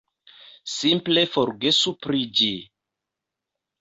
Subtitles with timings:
[0.75, 2.51] Simple forgesu pri ĝi!